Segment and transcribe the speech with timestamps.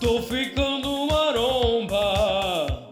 [0.00, 2.88] Tô ficando maromba.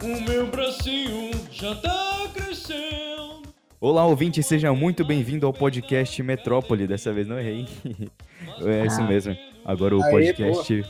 [0.00, 3.42] O meu bracinho já tá crescendo.
[3.80, 6.86] Olá, ouvinte, seja muito bem-vindo ao podcast Metrópole.
[6.86, 7.66] Dessa vez não errei.
[8.64, 9.36] é isso mesmo.
[9.64, 10.84] Agora o Aê, podcast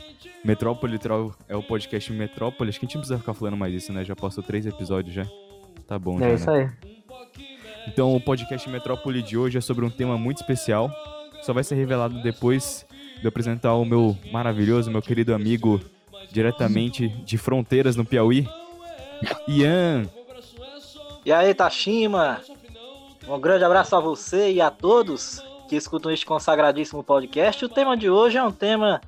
[0.45, 0.99] Metrópole
[1.47, 2.69] é o podcast Metrópole.
[2.69, 4.05] Acho que a gente não precisa ficar falando mais isso, né?
[4.05, 5.25] Já passou três episódios já.
[5.87, 6.25] Tá bom, já.
[6.25, 6.35] É né?
[6.35, 6.69] isso aí.
[7.87, 10.91] Então, o podcast Metrópole de hoje é sobre um tema muito especial.
[11.41, 12.85] Só vai ser revelado depois
[13.21, 15.81] de apresentar o meu maravilhoso, meu querido amigo,
[16.31, 18.47] diretamente de Fronteiras, no Piauí,
[19.47, 20.09] Ian.
[21.25, 22.41] E aí, Tashima?
[23.27, 27.63] Um grande abraço a você e a todos que escutam este consagradíssimo podcast.
[27.63, 28.99] O tema de hoje é um tema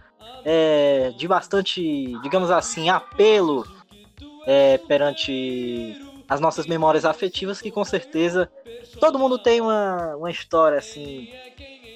[0.45, 1.81] é, de bastante,
[2.21, 3.65] digamos assim, apelo
[4.45, 5.97] é, perante
[6.29, 8.49] as nossas memórias afetivas, que com certeza
[8.99, 11.29] todo mundo tem uma, uma história assim,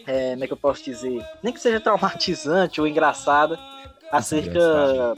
[0.07, 1.25] é, como é que eu posso dizer?
[1.41, 3.59] Nem que seja traumatizante ou engraçada
[4.11, 5.15] acerca,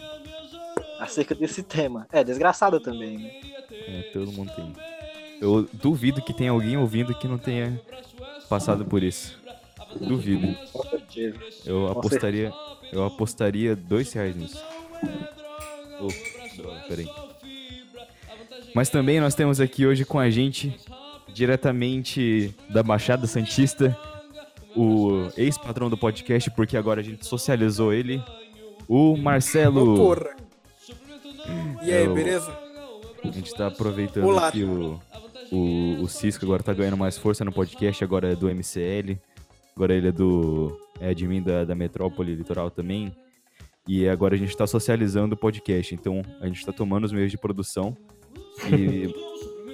[0.99, 2.07] acerca desse tema.
[2.11, 3.31] É, desgraçada também, né?
[3.87, 4.73] É, todo mundo tem.
[5.39, 7.79] Eu duvido que tenha alguém ouvindo que não tenha
[8.49, 9.37] passado por isso.
[9.99, 10.55] Duvido.
[10.71, 11.37] Com certeza.
[11.65, 12.53] Eu Com apostaria.
[12.91, 14.63] Eu apostaria dois reais nisso.
[15.99, 16.07] Oh,
[16.87, 17.09] peraí.
[18.73, 20.79] Mas também nós temos aqui hoje com a gente,
[21.33, 23.97] diretamente da Baixada Santista,
[24.77, 28.21] o ex-patrão do podcast, porque agora a gente socializou ele,
[28.87, 29.93] o Marcelo.
[29.93, 30.35] Ô, porra.
[31.83, 32.55] E aí, Eu- beleza?
[33.23, 34.51] A gente tá aproveitando Olá.
[34.51, 34.99] que o,
[35.51, 39.17] o, o Cisco agora tá ganhando mais força no podcast, agora é do MCL.
[39.75, 40.77] Agora ele é do.
[40.99, 43.15] É admin da, da Metrópole Litoral também.
[43.87, 45.93] E agora a gente tá socializando o podcast.
[45.93, 47.95] Então a gente tá tomando os meios de produção
[48.71, 49.13] e,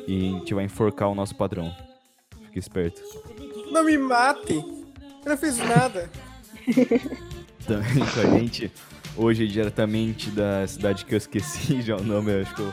[0.07, 1.73] e a gente vai enforcar o nosso patrão.
[2.45, 3.01] Fique esperto.
[3.71, 4.63] Não me mate!
[5.25, 6.09] Eu não fiz nada.
[7.65, 8.71] Também com a gente,
[9.15, 12.71] hoje diretamente da cidade que eu esqueci já o nome, eu acho que eu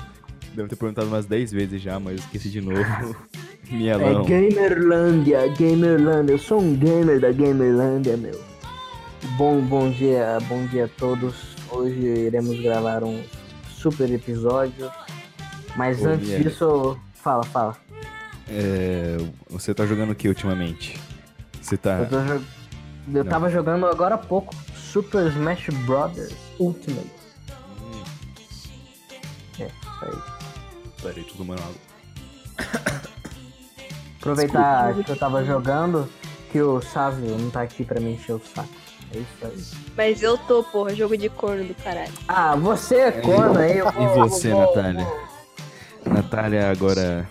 [0.55, 3.17] devo ter perguntado umas 10 vezes já, mas eu esqueci de novo.
[3.71, 4.25] Mielão.
[4.25, 6.33] É Gamerlândia, Gamerlândia.
[6.33, 8.41] Eu sou um gamer da Gamerlândia, meu.
[9.37, 11.35] Bom, bom dia, bom dia a todos.
[11.71, 13.23] Hoje iremos gravar um
[13.69, 14.91] super episódio.
[15.77, 16.45] Mas Ô, antes Miele.
[16.45, 17.77] disso, fala, fala.
[18.49, 19.19] É,
[19.49, 20.99] você tá jogando o que ultimamente?
[21.71, 21.99] Você tá.
[22.11, 22.45] Eu, jo-
[23.15, 26.35] eu tava jogando agora há pouco Super Smash Bros.
[26.59, 27.09] Ultimate.
[29.61, 29.71] É, isso
[30.03, 30.19] aí.
[31.01, 31.75] Peraí, tô tomando água.
[34.21, 36.09] Aproveitar que eu tava jogando,
[36.51, 38.69] que o Sávio não tá aqui pra me encher o saco.
[39.15, 39.29] É isso
[39.77, 39.81] aí.
[39.97, 42.13] Mas eu tô, porra, jogo de corno do caralho.
[42.27, 45.07] Ah, você é corno aí, eu E você, vou- Natália?
[46.05, 47.29] Natália agora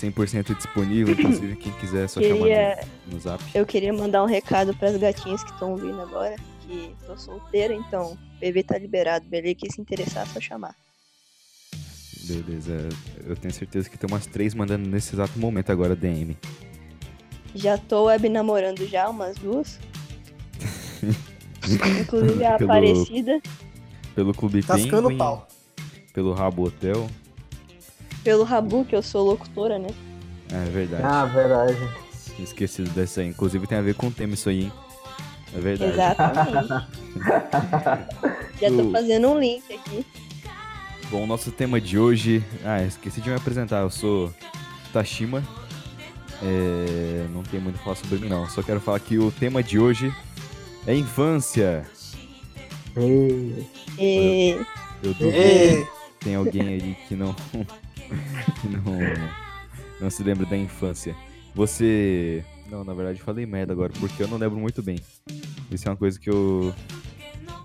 [0.00, 3.42] 100% disponível, inclusive quem quiser é só chamar Queria- no, no zap.
[3.54, 6.36] Eu queria mandar um recado pras gatinhas que estão vindo agora,
[6.66, 9.54] que tô solteira, então o bebê tá liberado, beleza?
[9.56, 10.74] Que se interessar, é só chamar.
[12.24, 12.88] Beleza,
[13.26, 16.36] eu tenho certeza que tem umas três mandando nesse exato momento agora DM.
[17.54, 19.78] Já tô web namorando já, umas duas.
[22.00, 23.40] Inclusive a Pelo- Aparecida,
[24.14, 25.48] Pelo Clube Tascando Penguin, pau.
[26.12, 27.08] pelo Rabo Hotel.
[28.28, 29.88] Pelo Rabu, que eu sou locutora, né?
[30.52, 31.02] É verdade.
[31.02, 31.78] Ah, verdade.
[32.38, 33.28] Esquecido dessa aí.
[33.28, 34.72] Inclusive tem a ver com o tema isso aí, hein?
[35.56, 35.92] É verdade.
[35.92, 36.68] Exatamente.
[38.60, 40.04] Já tô fazendo um link aqui.
[41.10, 42.44] Bom, nosso tema de hoje.
[42.66, 43.80] Ah, esqueci de me apresentar.
[43.80, 44.30] Eu sou
[44.92, 45.42] Tashima.
[46.42, 48.46] É, Não tem muito a falar sobre mim, não.
[48.50, 50.14] Só quero falar que o tema de hoje
[50.86, 51.86] é infância.
[52.94, 53.66] Ei,
[53.98, 54.60] E
[55.02, 57.34] Eu duvido tem alguém aí que não,
[58.64, 59.38] não.
[60.00, 61.14] Não se lembra da infância.
[61.54, 62.44] Você.
[62.70, 65.00] Não, na verdade falei merda agora, porque eu não lembro muito bem.
[65.70, 66.74] Isso é uma coisa que eu.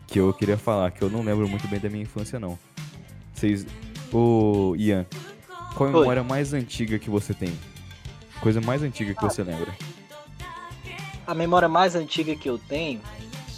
[0.08, 2.58] Que eu queria falar, que eu não lembro muito bem da minha infância, não.
[3.34, 3.66] Vocês.
[4.12, 5.06] Ô, Ian,
[5.76, 7.54] qual é a memória mais antiga que você tem?
[8.42, 9.74] Coisa mais antiga que você lembra?
[11.26, 13.00] A memória mais antiga que eu tenho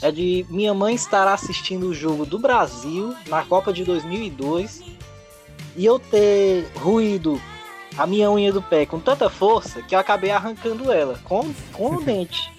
[0.02, 4.95] é de minha mãe estar assistindo o jogo do Brasil na Copa de 2002
[5.76, 7.42] e eu ter ruído
[7.98, 11.96] a minha unha do pé com tanta força que eu acabei arrancando ela com, com
[11.96, 12.52] o dente.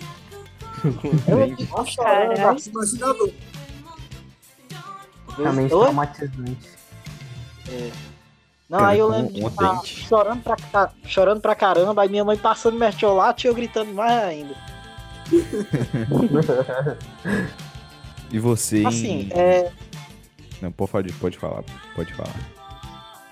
[1.26, 1.42] Eu
[2.52, 3.30] assim, imaginador.
[5.36, 5.80] realmente Oi?
[5.80, 6.68] traumatizante.
[8.68, 10.06] Não, Cara, aí eu lembro de um estar dente.
[10.06, 10.56] chorando pra,
[11.04, 14.54] chorando pra caramba, aí minha mãe passando mertiolate e eu gritando mais ainda.
[18.30, 18.82] E você.
[18.82, 19.70] em- Assim, é,
[20.60, 21.62] Não, pode, pode falar,
[21.94, 22.34] pode falar.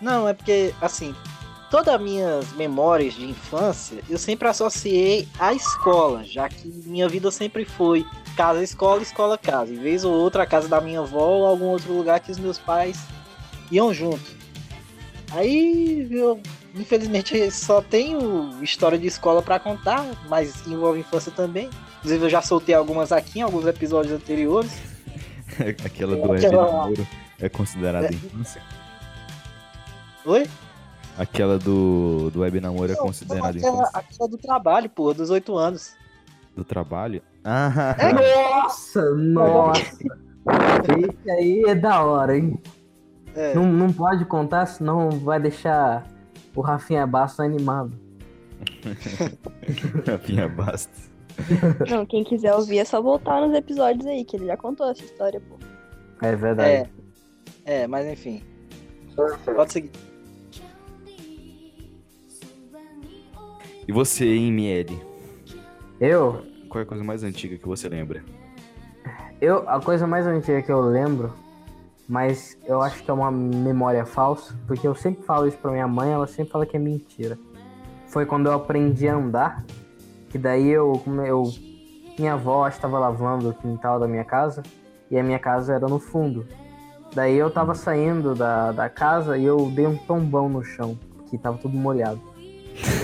[0.00, 1.14] Não, é porque, assim,
[1.70, 7.30] todas as minhas memórias de infância, eu sempre associei à escola, já que minha vida
[7.30, 8.04] sempre foi
[8.36, 9.72] casa, escola, escola, casa.
[9.72, 12.38] Em vez ou outra, a casa da minha avó ou algum outro lugar que os
[12.38, 12.98] meus pais
[13.70, 14.34] iam junto.
[15.32, 16.40] Aí eu,
[16.74, 21.68] infelizmente, só tenho história de escola para contar, mas envolve infância também.
[21.98, 24.70] Inclusive, eu já soltei algumas aqui em alguns episódios anteriores.
[25.84, 26.90] Aquela do Aquela-
[27.40, 28.62] é considerada infância?
[30.24, 30.46] Oi?
[31.18, 35.94] Aquela do, do web namoro é considerada aquela, aquela do trabalho, pô, dos oito anos.
[36.56, 37.22] Do trabalho?
[37.44, 37.94] Ah,
[38.62, 39.80] Nossa, nossa.
[40.98, 42.58] Esse aí é da hora, hein?
[43.34, 43.54] É.
[43.54, 46.06] Não, não pode contar, senão vai deixar
[46.54, 47.92] o Rafinha Bastos animado.
[50.06, 51.10] Rafinha Bastos.
[51.90, 55.04] Não, quem quiser ouvir é só voltar nos episódios aí, que ele já contou essa
[55.04, 55.58] história, pô.
[56.22, 56.70] É verdade.
[56.70, 57.82] É.
[57.82, 58.42] É, mas enfim.
[59.54, 59.90] Pode seguir.
[63.86, 65.00] E você, hein, Miele?
[66.00, 68.22] Eu, Qual é a coisa mais antiga que você lembra?
[69.40, 71.32] eu, a coisa mais antiga que eu lembro,
[72.08, 75.86] mas eu acho que é uma memória falsa, porque eu sempre falo isso pra minha
[75.86, 77.38] mãe, ela sempre fala que é mentira.
[78.08, 79.64] Foi quando eu aprendi a andar,
[80.30, 81.44] que daí eu, eu
[82.18, 84.62] minha avó estava lavando o quintal da minha casa,
[85.10, 86.46] e a minha casa era no fundo.
[87.14, 90.98] Daí eu tava saindo da, da casa e eu dei um tombão no chão,
[91.28, 92.20] que tava tudo molhado.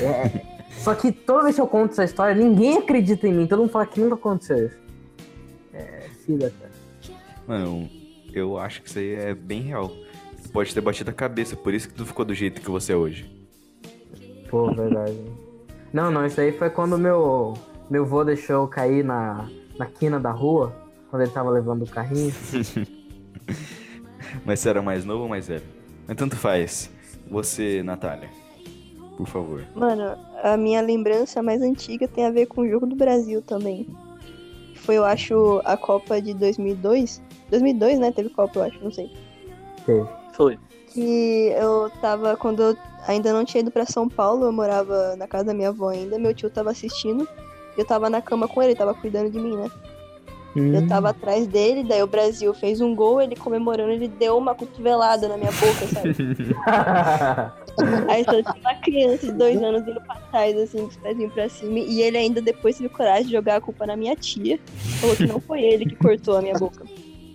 [0.03, 3.61] É, só que toda vez que eu conto essa história, ninguém acredita em mim, todo
[3.61, 4.79] mundo fala que nunca aconteceu isso.
[5.75, 6.71] É, filha, cara.
[7.47, 7.89] Mano,
[8.33, 9.91] eu acho que isso aí é bem real.
[10.43, 12.93] Tu pode ter batido a cabeça, por isso que tu ficou do jeito que você
[12.93, 13.31] é hoje.
[14.49, 15.19] Pô, verdade.
[15.93, 17.55] Não, não, isso aí foi quando meu,
[17.91, 20.75] meu vô deixou eu cair na, na quina da rua,
[21.11, 22.33] quando ele tava levando o carrinho.
[24.45, 25.65] Mas você era mais novo ou mais velho?
[26.07, 26.91] Mas tanto faz.
[27.29, 28.29] Você, Natália,
[29.21, 29.67] por favor.
[29.75, 33.87] Mano, a minha lembrança mais antiga tem a ver com o jogo do Brasil também.
[34.77, 37.21] Foi, eu acho, a Copa de 2002.
[37.51, 38.13] 2002, né?
[38.13, 39.11] Teve Copa, eu acho, não sei.
[39.85, 40.09] Teve.
[40.33, 40.59] Foi.
[40.89, 42.77] Que eu tava, quando eu
[43.07, 46.19] ainda não tinha ido pra São Paulo, eu morava na casa da minha avó ainda,
[46.19, 47.29] meu tio tava assistindo.
[47.77, 49.71] Eu tava na cama com ele, tava cuidando de mim, né?
[50.57, 54.53] Eu tava atrás dele, daí o Brasil fez um gol, ele comemorando, ele deu uma
[54.53, 56.11] cotovelada na minha boca, sabe?
[58.11, 61.49] Aí só uma criança de dois anos indo pra trás, assim, com os pezinhos pra
[61.49, 61.79] cima.
[61.79, 64.59] E ele ainda depois teve coragem de jogar a culpa na minha tia.
[65.01, 66.85] Falou que não foi ele que cortou a minha boca.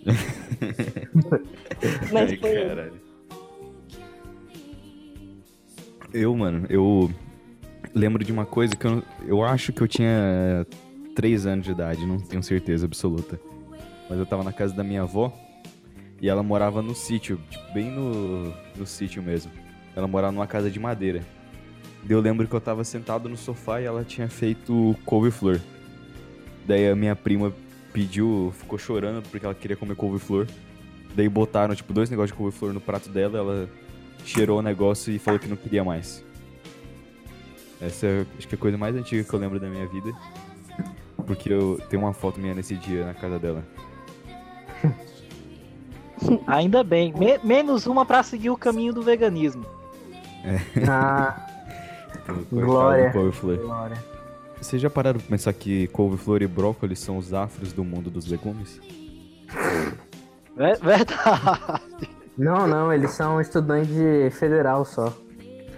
[2.12, 2.68] Mas Ai, foi ele.
[2.68, 2.94] caralho.
[6.14, 7.10] Eu, mano, eu
[7.94, 10.66] lembro de uma coisa que eu, eu acho que eu tinha
[11.16, 13.40] 3 anos de idade, não tenho certeza absoluta.
[14.10, 15.34] Mas eu tava na casa da minha avó
[16.22, 19.52] e ela morava no sítio, tipo, bem no, no sítio mesmo.
[19.96, 21.24] Ela morava numa casa de madeira.
[22.04, 25.60] Daí eu lembro que eu tava sentado no sofá e ela tinha feito couve-flor.
[26.68, 27.52] Daí a minha prima
[27.92, 30.46] pediu, ficou chorando porque ela queria comer couve-flor.
[31.16, 33.70] Daí botaram, tipo, dois negócios de couve-flor no prato dela, ela
[34.26, 36.24] cheirou o negócio e falou que não queria mais.
[37.80, 40.12] Essa é, acho que é a coisa mais antiga que eu lembro da minha vida.
[41.26, 43.64] Porque eu tenho uma foto minha nesse dia na casa dela.
[46.48, 47.14] Ainda bem.
[47.14, 49.66] Me- menos uma pra seguir o caminho do veganismo.
[50.90, 51.46] ah,
[52.24, 53.10] Então, Glória.
[53.12, 53.98] glória.
[54.62, 58.26] Vocês já pararam pra pensar que couve-flor e brócolis são os afros do mundo dos
[58.28, 58.80] legumes?
[60.56, 61.82] Ver- Verdade.
[62.38, 65.14] Não, não, eles são estudantes de federal só.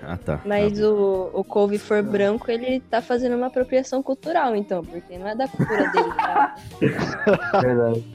[0.09, 0.39] Ah, tá.
[0.45, 5.27] Mas Ah, o, o couve-flor branco, ele tá fazendo uma apropriação cultural, então, porque não
[5.27, 6.55] é da cultura dele, tá?
[7.61, 8.05] Verdade.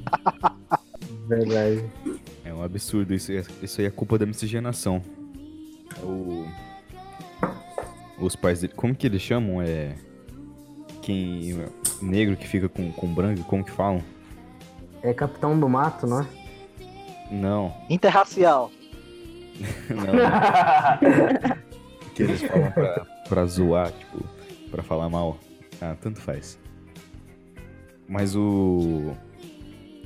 [1.29, 1.85] Verdade.
[2.47, 3.31] É um absurdo, isso,
[3.63, 5.03] isso aí é culpa da miscigenação.
[6.03, 6.47] O...
[8.19, 8.73] Os pais dele.
[8.75, 9.61] Como que eles chamam?
[9.61, 9.95] É.
[11.03, 11.63] Quem.
[12.01, 14.03] Negro que fica com, com branco, como que falam?
[15.03, 16.27] É capitão do mato, não é?
[17.31, 18.71] Não, Interracial.
[19.91, 21.63] não.
[22.15, 24.25] que eles falam pra, pra zoar, tipo,
[24.71, 25.39] pra falar mal.
[25.81, 26.59] Ah, tanto faz.
[28.09, 29.15] Mas o.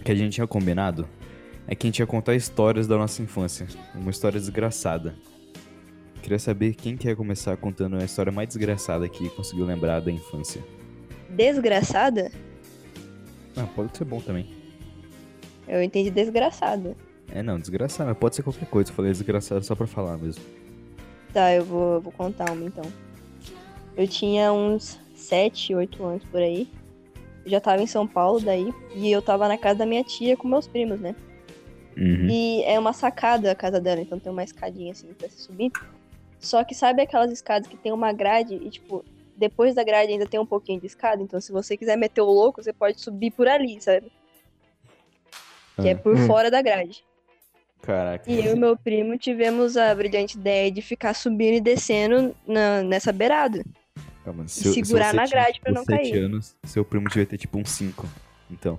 [0.04, 1.08] que a gente tinha combinado
[1.66, 3.66] é que a gente ia contar histórias da nossa infância.
[3.94, 5.14] Uma história desgraçada.
[6.22, 10.62] Queria saber quem quer começar contando a história mais desgraçada que conseguiu lembrar da infância.
[11.30, 12.30] Desgraçada?
[13.56, 14.46] Ah, pode ser bom também.
[15.68, 16.96] Eu entendi desgraçada.
[17.32, 18.90] É, não, desgraçado, mas pode ser qualquer coisa.
[18.90, 20.42] Eu falei desgraçado só pra falar mesmo.
[21.36, 22.90] Tá, eu vou, vou contar uma então.
[23.94, 26.66] Eu tinha uns 7, 8 anos por aí.
[27.44, 28.72] Eu já tava em São Paulo daí.
[28.94, 31.14] E eu tava na casa da minha tia com meus primos, né?
[31.94, 32.26] Uhum.
[32.30, 35.70] E é uma sacada a casa dela, então tem uma escadinha assim pra se subir.
[36.40, 39.04] Só que sabe aquelas escadas que tem uma grade e, tipo,
[39.36, 41.22] depois da grade ainda tem um pouquinho de escada?
[41.22, 44.10] Então, se você quiser meter o louco, você pode subir por ali, sabe?
[45.82, 45.96] Que é Ah.
[45.98, 46.26] por Hum.
[46.26, 47.04] fora da grade.
[47.82, 48.30] Caraca.
[48.30, 52.82] E eu e meu primo tivemos a brilhante ideia de ficar subindo e descendo na-
[52.82, 53.64] nessa beirada.
[54.24, 56.16] Ah, mano, e segurar na tinha, grade pra tipo, não cair.
[56.24, 58.08] anos, seu primo devia ter tipo uns 5.
[58.50, 58.78] Então.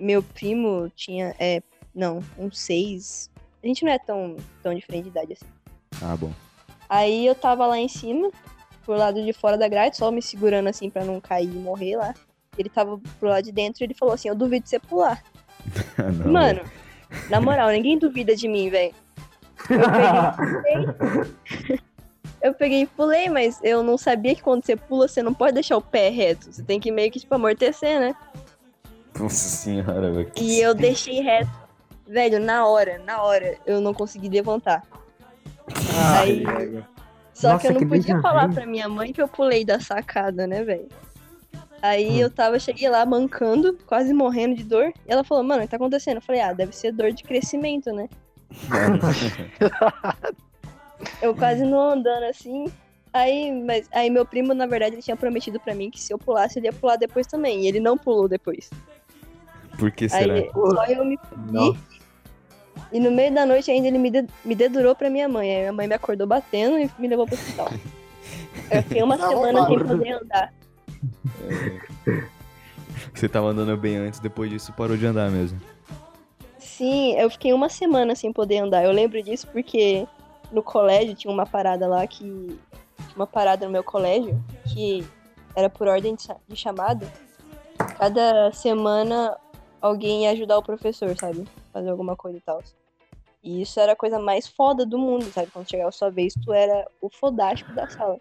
[0.00, 1.62] Meu primo tinha, é,
[1.94, 3.30] não, uns seis.
[3.62, 5.46] A gente não é tão, tão diferente de idade assim.
[6.02, 6.32] Ah, bom.
[6.88, 8.28] Aí eu tava lá em cima,
[8.84, 11.96] pro lado de fora da grade, só me segurando assim pra não cair e morrer
[11.96, 12.12] lá.
[12.58, 15.22] Ele tava pro lado de dentro e ele falou assim: Eu duvido de você pular.
[16.24, 16.32] Não.
[16.32, 16.60] Mano,
[17.28, 18.94] na moral, ninguém duvida de mim, velho.
[19.70, 19.74] Eu
[20.62, 21.80] peguei e pulei.
[22.42, 25.54] Eu peguei e pulei, mas eu não sabia que quando você pula, você não pode
[25.54, 26.52] deixar o pé reto.
[26.52, 28.14] Você tem que meio que, tipo, amortecer, né?
[29.18, 30.32] Nossa senhora, velho.
[30.36, 31.50] E eu deixei reto.
[32.06, 34.82] Velho, na hora, na hora, eu não consegui levantar.
[36.18, 36.44] Aí,
[37.32, 39.80] só Nossa, que eu não que podia falar pra minha mãe que eu pulei da
[39.80, 40.88] sacada, né, velho?
[41.86, 42.20] Aí Hum.
[42.20, 44.90] eu tava, cheguei lá mancando, quase morrendo de dor.
[45.06, 46.16] E ela falou, mano, o que tá acontecendo?
[46.16, 48.08] Eu falei, ah, deve ser dor de crescimento, né?
[51.20, 52.64] Eu quase não andando assim.
[53.12, 56.16] Aí, mas, aí meu primo, na verdade, ele tinha prometido pra mim que se eu
[56.18, 57.64] pulasse, ele ia pular depois também.
[57.64, 58.70] E ele não pulou depois.
[59.78, 60.36] Por que será?
[60.36, 61.78] Aí só eu me fudi.
[62.92, 65.50] E no meio da noite ainda ele me, de- me dedurou pra minha mãe.
[65.50, 67.68] Aí minha mãe me acordou batendo e me levou pro hospital.
[68.70, 70.50] Eu fiquei uma Não, semana sem poder andar.
[73.12, 75.60] Você tava andando bem antes, depois disso parou de andar mesmo.
[76.58, 78.84] Sim, eu fiquei uma semana sem poder andar.
[78.84, 80.06] Eu lembro disso porque
[80.50, 82.58] no colégio tinha uma parada lá que.
[83.14, 84.42] Uma parada no meu colégio
[84.72, 85.06] que
[85.54, 86.16] era por ordem
[86.48, 87.06] de chamada.
[87.96, 89.36] Cada semana
[89.80, 91.44] alguém ia ajudar o professor, sabe?
[91.72, 92.60] Fazer alguma coisa e tal.
[93.42, 95.50] E isso era a coisa mais foda do mundo, sabe?
[95.52, 98.18] Quando chegava a sua vez, tu era o fodástico da sala.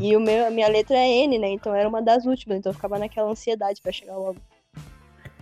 [0.00, 1.48] E o meu, a minha letra é N, né?
[1.50, 4.36] Então era uma das últimas, então eu ficava naquela ansiedade pra chegar logo.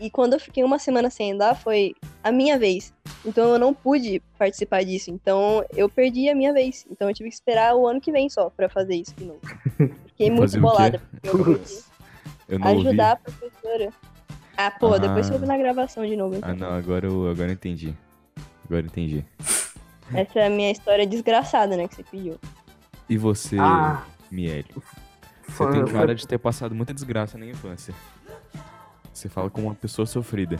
[0.00, 2.92] E quando eu fiquei uma semana sem andar, foi a minha vez.
[3.26, 5.10] Então eu não pude participar disso.
[5.10, 6.86] Então eu perdi a minha vez.
[6.90, 9.40] Então eu tive que esperar o ano que vem só pra fazer isso de novo.
[10.06, 11.60] Fiquei muito bolada, eu.
[12.48, 13.00] Eu não Ajudar ouvi.
[13.02, 13.92] a professora.
[14.56, 15.34] Ah, pô, depois você Ah.
[15.34, 16.36] ouve na gravação de novo.
[16.36, 16.48] então.
[16.50, 17.94] Ah, não, agora eu, agora eu entendi.
[18.64, 19.24] Agora eu entendi.
[20.14, 22.38] Essa é a minha história desgraçada, né, que você pediu.
[23.08, 24.66] E você, Ah, Miele?
[25.46, 27.94] Você tem cara de ter passado muita desgraça na infância.
[29.12, 30.58] Você fala como uma pessoa sofrida.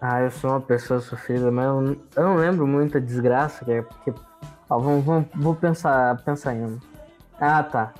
[0.00, 3.82] Ah, eu sou uma pessoa sofrida, mas eu, não- eu não lembro muita desgraça, é
[3.82, 4.12] porque.
[4.68, 6.78] Ó, vamos, vamos, vou pensar, pensar em.
[7.38, 7.92] Ah, tá.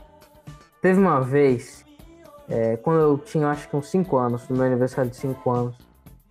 [0.83, 1.85] Teve uma vez,
[2.49, 5.77] é, quando eu tinha acho que uns 5 anos, no meu aniversário de 5 anos,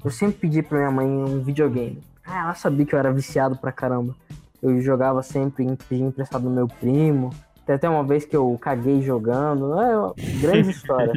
[0.03, 2.03] eu sempre pedi pra minha mãe um videogame.
[2.25, 4.15] Ah, ela sabia que eu era viciado pra caramba.
[4.61, 7.29] Eu jogava sempre, em- pedia emprestado do meu primo.
[7.65, 9.79] Tem até uma vez que eu caguei jogando.
[9.79, 11.13] É uma grande história.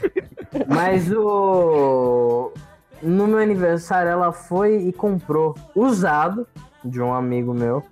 [0.68, 2.52] Mas o.
[3.02, 6.46] No meu aniversário, ela foi e comprou usado
[6.84, 7.82] de um amigo meu.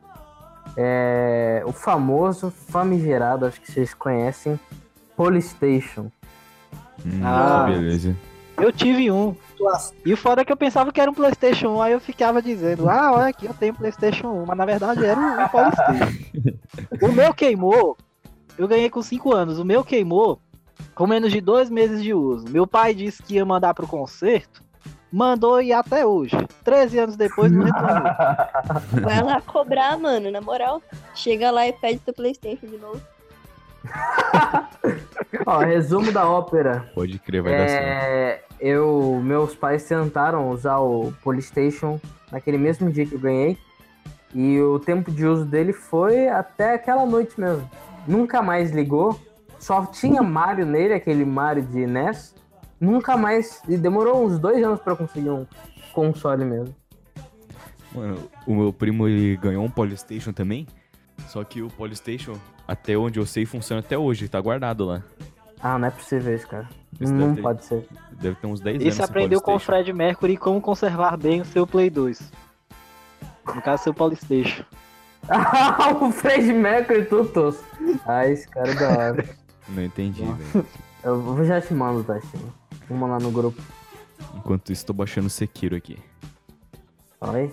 [0.76, 4.60] É, o famoso, famigerado, acho que vocês conhecem,
[5.16, 6.10] Polystation.
[7.04, 7.64] Hum, Ah.
[7.68, 8.14] beleza.
[8.60, 9.34] Eu tive um.
[10.04, 12.40] E o foda é que eu pensava que era um Playstation 1, aí eu ficava
[12.40, 16.58] dizendo, ah, olha aqui, eu tenho Playstation 1, mas na verdade era um, um Polystation.
[17.02, 17.96] o meu queimou,
[18.56, 20.40] eu ganhei com 5 anos, o meu queimou
[20.94, 22.48] com menos de dois meses de uso.
[22.48, 24.62] Meu pai disse que ia mandar pro concerto,
[25.12, 26.36] mandou e até hoje.
[26.64, 28.12] 13 anos depois não retornou.
[29.02, 30.82] Vai lá cobrar, mano, na moral.
[31.14, 33.00] Chega lá e pede teu Playstation de novo.
[35.46, 36.90] Ó, resumo da ópera.
[36.94, 37.84] Pode crer, vai dar certo.
[37.84, 43.58] É, eu, meus pais tentaram usar o Polystation naquele mesmo dia que eu ganhei.
[44.34, 47.68] E o tempo de uso dele foi até aquela noite mesmo.
[48.06, 49.18] Nunca mais ligou.
[49.58, 52.34] Só tinha Mario nele, aquele Mario de NES.
[52.80, 53.62] Nunca mais.
[53.68, 55.46] E demorou uns dois anos pra conseguir um
[55.92, 56.74] console mesmo.
[57.92, 60.66] Mano, o meu primo ele ganhou um Polystation também.
[61.26, 62.34] Só que o Polystation,
[62.68, 65.02] até onde eu sei, funciona até hoje, tá guardado lá.
[65.60, 66.68] Ah, não é possível isso, cara.
[67.00, 67.84] Esse não ter- pode ser.
[68.12, 68.86] Deve ter uns 10 anos.
[68.86, 69.58] Esse esse aprendeu com o.
[69.58, 72.30] Fred Mercury como conservar bem o seu Play 2.
[73.54, 74.62] No caso, seu Polystation.
[75.28, 77.58] Ah, o Fred Mercury Tutos.
[78.06, 79.28] Ah, esse cara é da hora.
[79.68, 80.66] Não entendi, velho.
[81.02, 82.52] Eu vou já te mando, tá, Chico?
[82.88, 83.60] Vamos lá no grupo.
[84.34, 85.96] Enquanto isso, tô baixando o Sekiro aqui.
[87.20, 87.52] Fala aí.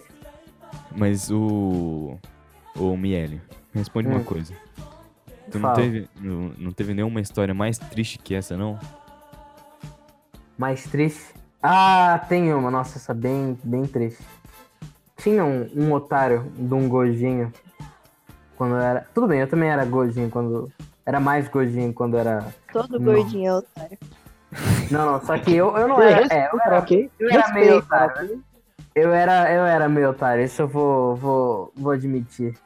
[0.96, 2.18] Mas o.
[2.76, 3.42] Ô, Miele,
[3.74, 4.24] responde uma Hum.
[4.24, 4.54] coisa.
[5.52, 8.80] Tu não teve, não, não teve nenhuma história mais triste que essa, não?
[10.58, 11.34] Mais triste.
[11.62, 12.72] Ah, tem uma.
[12.72, 14.24] Nossa, essa bem, bem triste.
[15.18, 17.52] Tinha um, um otário de um gojinho
[18.58, 19.08] Quando eu era.
[19.14, 20.72] Tudo bem, eu também era gordinho quando.
[21.06, 22.54] Era mais gordinho quando era.
[22.72, 23.14] Todo Não.
[23.14, 23.98] gordinho é otário.
[24.90, 26.28] Não, não, só que eu, eu não era.
[26.34, 26.86] É, eu era,
[27.20, 28.44] eu era meio otário.
[28.94, 32.58] Eu era, eu era meio otário, isso eu vou, vou, vou admitir.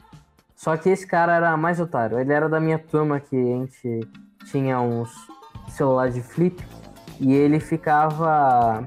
[0.60, 2.20] Só que esse cara era mais otário.
[2.20, 4.02] Ele era da minha turma que a gente
[4.52, 5.10] tinha uns
[5.70, 6.62] celulares de flip
[7.18, 8.86] e ele ficava.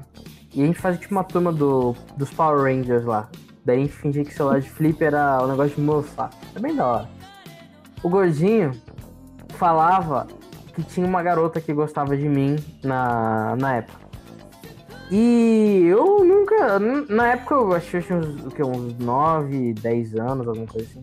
[0.53, 3.27] E a gente fazia tipo uma turma do, dos Power Rangers lá.
[3.65, 6.29] Daí a gente fingia que celular de flip era o negócio de morfar.
[6.53, 7.09] É bem da hora.
[8.03, 8.79] O gordinho
[9.55, 10.27] falava
[10.75, 13.99] que tinha uma garota que gostava de mim na, na época.
[15.09, 16.77] E eu nunca.
[17.09, 20.67] Na época eu achei que eu tinha uns, o quê, uns 9, 10 anos, alguma
[20.67, 21.01] coisa assim.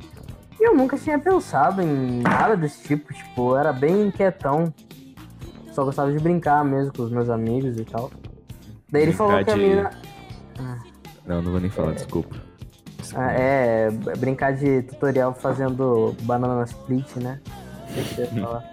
[0.61, 3.15] E eu nunca tinha pensado em nada desse tipo.
[3.15, 4.73] Tipo, eu era bem quietão.
[5.73, 8.11] Só gostava de brincar mesmo com os meus amigos e tal.
[8.91, 9.91] Daí ele falou que a menina.
[11.27, 12.37] Não, não vou nem falar, desculpa.
[13.15, 17.41] Ah, é, brincar de tutorial fazendo banana split, né?
[17.97, 18.65] Não sei falar.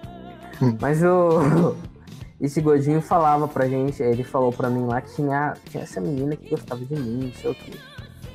[0.82, 1.76] Mas o.
[2.40, 6.36] Esse gordinho falava pra gente, ele falou pra mim lá que tinha, tinha essa menina
[6.36, 7.72] que gostava de mim, não sei o que.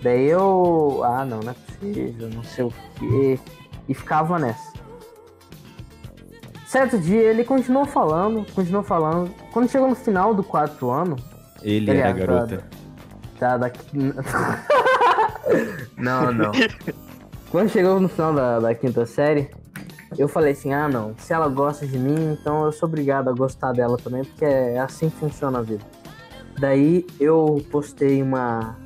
[0.02, 1.02] Daí eu.
[1.04, 3.38] Ah, não, não é possível, não sei o que.
[3.88, 4.72] E ficava nessa.
[6.66, 9.30] Certo dia ele continuou falando, continuou falando.
[9.52, 11.16] Quando chegou no final do quarto ano,
[11.62, 12.64] Ele Ele era a é garota.
[13.38, 13.84] Tá, daqui.
[15.98, 16.52] não, não.
[17.50, 19.50] Quando chegou no final da, da quinta série,
[20.16, 23.32] eu falei assim: ah, não, se ela gosta de mim, então eu sou obrigado a
[23.32, 25.84] gostar dela também, porque é assim que funciona a vida.
[26.58, 28.76] Daí eu postei uma.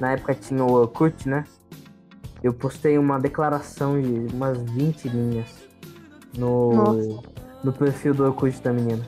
[0.00, 1.44] Na época tinha o Orkut, né?
[2.42, 5.66] Eu postei uma declaração de umas 20 linhas
[6.36, 7.22] no, Nossa.
[7.64, 9.02] no perfil do Orkut da menina.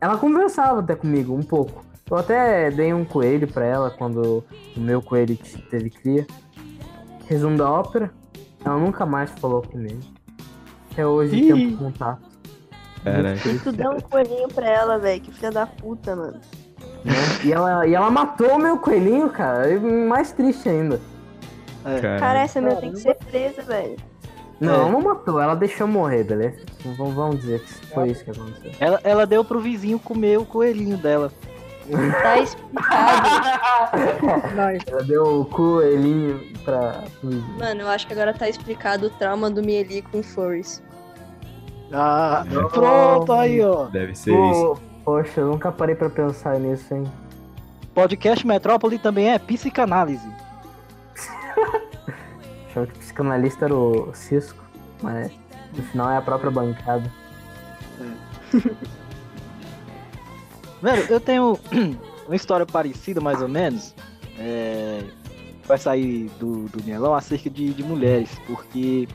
[0.00, 1.84] Ela conversava até comigo um pouco.
[2.10, 4.44] Eu até dei um coelho pra ela quando
[4.76, 5.36] o meu coelho
[5.70, 6.26] teve cria.
[7.26, 8.10] Resumo da ópera,
[8.64, 10.00] ela nunca mais falou comigo.
[10.90, 11.46] Até hoje Ih.
[11.48, 12.28] temos contato.
[13.04, 13.40] Caraca.
[13.62, 15.20] Tu deu um coelhinho pra ela, velho.
[15.20, 16.40] Que filha da puta, mano.
[17.04, 17.12] Né?
[17.44, 19.70] E, ela, e ela matou o meu coelhinho, cara.
[19.70, 21.00] E mais triste ainda.
[21.84, 23.96] Cara, Cara, essa meu tem que ser presa, velho.
[24.60, 24.90] Não, É.
[24.90, 26.58] não matou, ela deixou morrer, beleza?
[26.84, 28.72] Vamos, vamos dizer que foi isso que aconteceu.
[28.80, 31.32] Ela, ela deu pro vizinho comer o coelhinho dela.
[32.22, 33.28] Tá explicado.
[34.90, 37.04] Ela deu o coelhinho pra.
[37.58, 40.82] Mano, eu acho que agora tá explicado o trauma do Mieli com furries.
[41.90, 42.68] Ah, Não.
[42.68, 43.84] pronto aí, ó.
[43.86, 44.76] deve ser isso.
[45.08, 47.10] Poxa, eu nunca parei pra pensar nisso, hein?
[47.94, 50.28] Podcast Metrópole também é psicanálise.
[52.68, 54.62] Achava que o psicanalista era o Cisco,
[55.00, 55.32] mas
[55.74, 57.10] no final é a própria bancada.
[60.82, 61.58] Velho, eu tenho
[62.28, 63.94] uma história parecida, mais ou menos.
[64.38, 65.02] É,
[65.64, 69.08] vai sair do, do Mielão acerca de, de mulheres, porque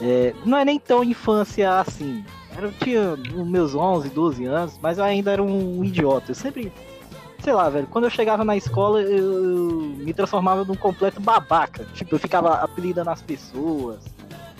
[0.00, 2.24] é, não é nem tão infância assim.
[2.60, 6.32] Eu tinha os meus 11, 12 anos, mas eu ainda era um idiota.
[6.32, 6.72] Eu sempre,
[7.38, 11.84] sei lá, velho, quando eu chegava na escola, eu, eu me transformava num completo babaca.
[11.94, 14.04] Tipo, eu ficava apelidando as pessoas,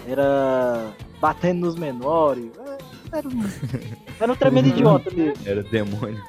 [0.06, 2.52] era batendo nos menores.
[3.12, 3.44] Era um,
[4.20, 5.42] era um tremendo idiota mesmo.
[5.44, 6.22] Era demônio.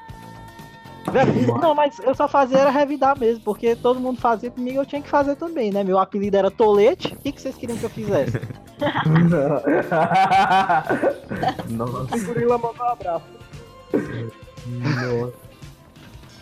[1.61, 5.01] Não, mas eu só fazia era revidar mesmo, porque todo mundo fazia comigo, eu tinha
[5.01, 5.83] que fazer também, né?
[5.83, 8.39] Meu apelido era Tolete, o que, que vocês queriam que eu fizesse?
[11.69, 12.15] Nossa.
[12.15, 13.25] O gorila mandou um abraço.
[14.65, 15.49] Nossa.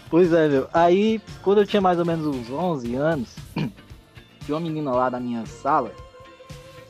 [0.09, 0.67] Pois é, meu.
[0.73, 3.35] Aí, quando eu tinha mais ou menos uns 11 anos,
[4.45, 5.91] tinha uma menina lá da minha sala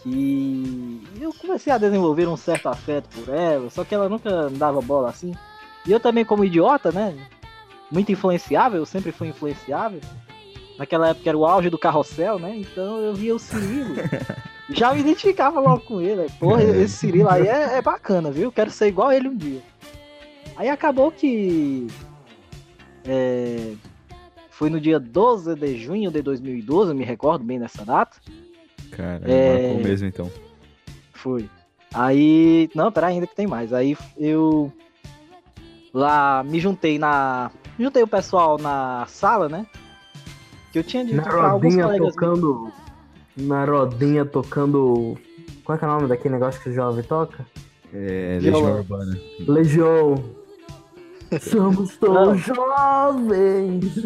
[0.03, 4.79] que eu comecei a desenvolver um certo afeto por ela, só que ela nunca dava
[4.81, 5.33] bola assim.
[5.85, 7.17] E eu também, como idiota, né?
[7.91, 10.01] Muito influenciável, eu sempre fui influenciável.
[10.77, 12.55] Naquela época era o auge do carrossel, né?
[12.57, 13.95] Então eu via o Cirilo.
[14.69, 16.23] já me identificava logo com ele.
[16.23, 16.27] né?
[16.39, 18.51] Porra, esse Cirilo aí é, é bacana, viu?
[18.51, 19.61] Quero ser igual a ele um dia.
[20.55, 21.87] Aí acabou que.
[23.05, 23.73] é,
[24.51, 28.17] foi no dia 12 de junho de 2012, eu me recordo bem dessa data.
[28.91, 29.67] Cara, É.
[29.67, 30.31] marcou mesmo então.
[31.13, 31.47] Foi.
[31.93, 32.69] Aí.
[32.75, 33.71] Não, pera ainda que tem mais.
[33.73, 34.71] Aí eu.
[35.93, 37.49] Lá me juntei na.
[37.79, 39.65] Juntei o pessoal na sala, né?
[40.71, 42.01] Que eu tinha dito Na pra alguns rodinha colegas.
[42.01, 42.15] meus.
[42.15, 42.71] tocando.
[43.37, 45.17] Na rodinha tocando.
[45.63, 47.45] Qual é, que é o nome daquele negócio que o jovem toca?
[47.93, 48.39] É.
[48.41, 49.19] Legião Urbana.
[49.47, 50.15] Legião.
[51.41, 54.05] Somos todos jovens.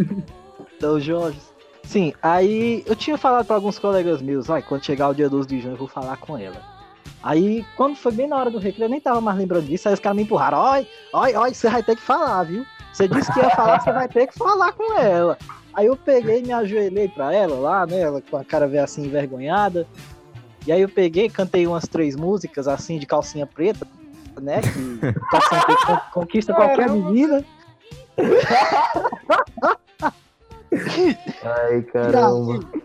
[0.76, 1.40] Então, Jorge.
[1.84, 5.48] Sim, aí eu tinha falado pra alguns colegas meus, ai, quando chegar o dia 12
[5.48, 6.81] de junho eu vou falar com ela.
[7.24, 9.94] Aí, quando foi bem na hora do recreio, eu nem tava mais lembrando disso, aí
[9.94, 12.66] os caras me empurraram, oi, oi, oi, você vai ter que falar, viu?
[12.92, 15.38] Você disse que ia falar, você vai ter que falar com ela.
[15.74, 18.84] Aí eu peguei e me ajoelhei pra ela lá, né, ela com a cara veio
[18.84, 19.88] assim envergonhada.
[20.66, 23.88] E aí eu peguei, cantei umas três músicas assim de calcinha preta,
[24.42, 24.60] né?
[24.62, 25.00] Que
[25.32, 27.46] calcinha preta con- conquista qualquer menina.
[31.44, 32.81] Ai, caramba.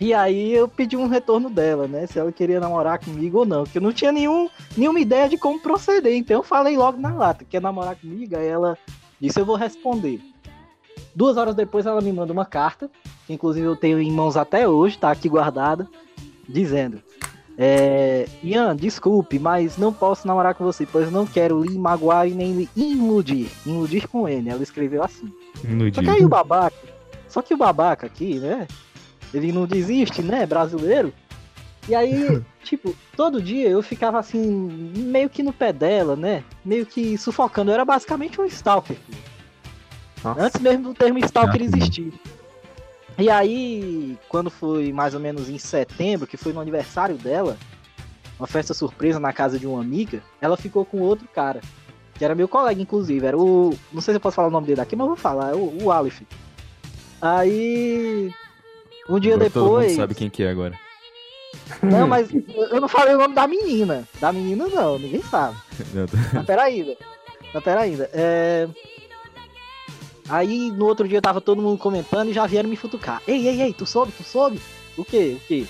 [0.00, 2.06] E aí eu pedi um retorno dela, né?
[2.06, 3.64] Se ela queria namorar comigo ou não.
[3.64, 6.14] Porque eu não tinha nenhum, nenhuma ideia de como proceder.
[6.14, 8.36] Então eu falei logo na lata, quer namorar comigo?
[8.36, 8.78] Aí ela
[9.20, 10.20] disse, eu vou responder.
[11.14, 12.88] Duas horas depois ela me manda uma carta,
[13.26, 15.88] que inclusive eu tenho em mãos até hoje, tá aqui guardada,
[16.48, 17.02] dizendo.
[17.60, 22.34] É, Ian, desculpe, mas não posso namorar com você, pois não quero lhe magoar e
[22.34, 23.50] nem lhe iludir.
[23.66, 25.28] Iludir com N, ela escreveu assim.
[25.64, 26.76] No Só que aí o babaca,
[27.26, 28.68] só que o babaca aqui, né?
[29.32, 30.46] Ele não desiste, né?
[30.46, 31.12] Brasileiro.
[31.88, 36.44] E aí, tipo, todo dia eu ficava assim, meio que no pé dela, né?
[36.64, 37.70] Meio que sufocando.
[37.70, 38.96] Eu era basicamente um stalker.
[40.22, 40.40] Nossa.
[40.40, 42.12] Antes mesmo do termo stalker Ah, existir.
[43.18, 47.56] E aí, quando foi mais ou menos em setembro, que foi no aniversário dela,
[48.38, 51.60] uma festa surpresa na casa de uma amiga, ela ficou com outro cara.
[52.14, 53.26] Que era meu colega, inclusive.
[53.26, 53.76] Era o.
[53.92, 55.50] Não sei se eu posso falar o nome dele aqui, mas eu vou falar.
[55.50, 56.22] É o, o Aleph.
[57.20, 58.32] Aí.
[59.08, 59.96] Um dia Agora Todo mundo depois.
[59.96, 60.78] sabe quem que é agora.
[61.82, 64.06] Não, mas eu não falei o nome da menina.
[64.20, 65.56] Da menina não, ninguém sabe.
[65.94, 66.96] Não, Mas pera ainda.
[67.54, 68.10] Mas pera ainda.
[68.12, 68.68] É...
[70.28, 73.22] Aí no outro dia tava todo mundo comentando e já vieram me futucar.
[73.26, 74.60] Ei, ei, ei, tu soube, tu soube?
[74.96, 75.36] O quê?
[75.36, 75.66] O quê?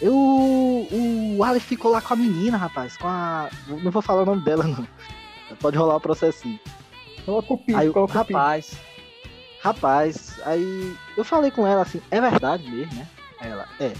[0.00, 0.14] Eu.
[0.14, 2.96] O Alex ficou lá com a menina, rapaz.
[2.96, 3.48] Com a.
[3.68, 4.86] Não vou falar o nome dela, não.
[5.60, 6.58] Pode rolar o processinho.
[7.24, 8.34] Coloca o pi, Aí eu, coloca o pi.
[9.62, 13.06] Rapaz, aí eu falei com ela assim, é verdade mesmo, né?
[13.40, 13.92] Ela, é.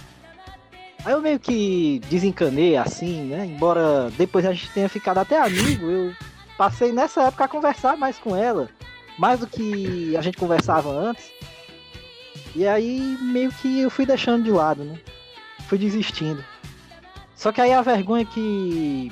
[1.05, 3.47] Aí eu meio que desencanei assim, né?
[3.47, 6.15] Embora depois a gente tenha ficado até amigo, eu
[6.59, 8.69] passei nessa época a conversar mais com ela,
[9.19, 11.31] mais do que a gente conversava antes.
[12.55, 14.99] E aí meio que eu fui deixando de lado, né?
[15.69, 16.45] Fui desistindo.
[17.37, 19.11] Só que aí a vergonha que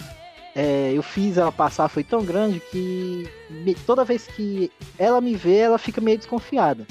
[0.55, 5.35] é, eu fiz ela passar foi tão grande que me- toda vez que ela me
[5.37, 6.87] vê, ela fica meio desconfiada.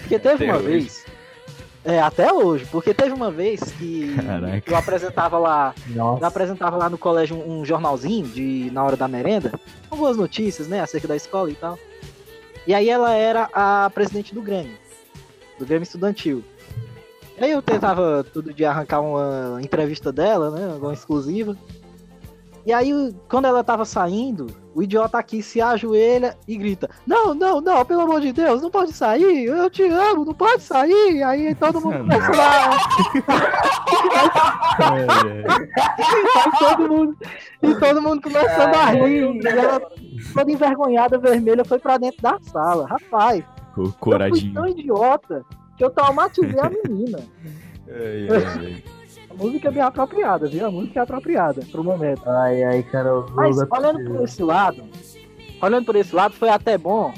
[0.00, 0.66] Porque teve Até uma hoje?
[0.66, 1.04] vez.
[1.84, 4.62] É, até hoje, porque teve uma vez que Caraca.
[4.70, 6.26] eu apresentava lá, eu Nossa.
[6.26, 9.50] apresentava lá no colégio um, um jornalzinho de na hora da merenda,
[9.88, 11.78] com algumas notícias, né, acerca da escola e tal.
[12.66, 14.76] E aí ela era a presidente do Grêmio,
[15.58, 16.44] do Grêmio Estudantil.
[17.40, 21.56] E aí eu tentava todo dia arrancar uma entrevista dela, né, alguma exclusiva.
[22.68, 22.92] E aí,
[23.30, 28.02] quando ela tava saindo, o idiota aqui se ajoelha e grita: Não, não, não, pelo
[28.02, 31.22] amor de Deus, não pode sair, eu te amo, não pode sair.
[31.22, 32.70] Aí todo mundo começa lá.
[34.80, 35.06] Aí
[36.58, 37.16] todo mundo,
[37.62, 39.40] e todo mundo começando a rir.
[39.42, 39.80] E ela,
[40.34, 42.86] toda envergonhada, vermelha, foi pra dentro da sala.
[42.86, 43.42] Rapaz,
[43.78, 44.52] O eu fui coradinho.
[44.52, 45.42] tão idiota
[45.74, 47.18] que eu traumatizei a menina.
[47.88, 48.97] Ai, ai, ai.
[49.38, 50.66] A música é bem apropriada, viu?
[50.66, 52.22] A música é apropriada pro momento.
[52.28, 53.10] Ai, ai, cara.
[53.34, 54.84] Mas olhando por esse lado,
[55.62, 57.12] olhando por esse lado, foi até bom,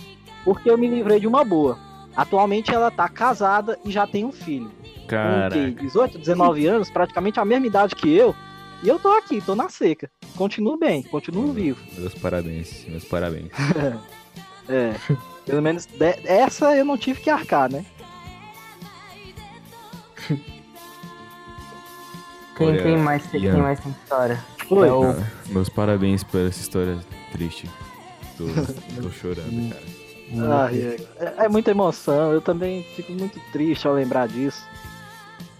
[0.45, 1.79] porque eu me livrei de uma boa.
[2.15, 4.71] Atualmente ela tá casada e já tem um filho.
[5.09, 5.55] Caraca.
[5.57, 8.35] que, 18, 19 anos, praticamente a mesma idade que eu.
[8.83, 10.11] E eu tô aqui, tô na seca.
[10.37, 11.81] Continuo bem, continuo vivo.
[11.99, 13.51] Meus parabéns, meus parabéns.
[14.69, 14.95] É.
[15.45, 17.85] Pelo menos de- essa eu não tive que arcar, né?
[22.61, 24.45] Quem, quem mais tem, quem mais tem história?
[24.69, 24.89] Foi.
[24.89, 26.99] É o- Ah, meus parabéns por essa história
[27.33, 27.69] triste.
[28.37, 28.45] Tô,
[29.03, 29.83] tô chorando, cara.
[30.67, 34.63] Ai, é, é muita emoção, eu também fico muito triste ao lembrar disso.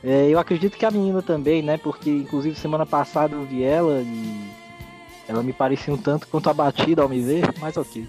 [0.05, 1.77] É, eu acredito que a menina também, né?
[1.79, 4.51] Porque inclusive semana passada eu vi ela e
[5.27, 8.07] ela me parecia um tanto quanto abatida ao me ver, mas ok.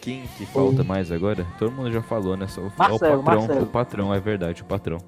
[0.00, 1.46] Quem que falta mais agora?
[1.58, 2.46] Todo mundo já falou, né?
[2.48, 3.62] Só o, Marcelo, o patrão, Marcelo.
[3.62, 4.98] o patrão, é verdade, o patrão.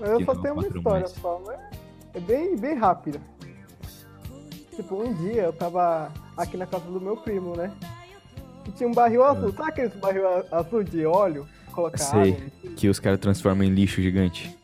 [0.00, 1.58] Eu só tenho uma história mas- só, mas
[2.14, 3.20] é bem, bem rápida.
[4.74, 7.70] Tipo, um dia eu tava aqui na casa do meu primo, né?
[8.66, 9.52] E tinha um barril azul.
[9.52, 11.46] Sabe aquele barril a- azul de óleo?
[11.72, 12.32] Colocar Sei.
[12.34, 12.70] água?
[12.76, 14.56] Que os caras transformam em lixo gigante.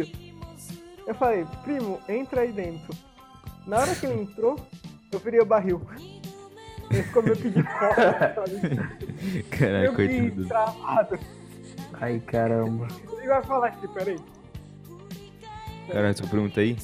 [0.00, 0.12] Isso.
[1.06, 2.94] Eu falei, primo, entra aí dentro.
[3.66, 4.58] Na hora que ele entrou,
[5.10, 5.80] eu virei o barril.
[6.90, 9.42] Ele ficou meio que de fora, sabe?
[9.50, 10.46] Caraca, Eu coitado.
[10.48, 11.18] travado.
[12.02, 12.88] Ai, caramba.
[13.12, 14.18] Ele vai falar aqui, peraí.
[15.88, 16.76] Caralho, sua pergunta aí?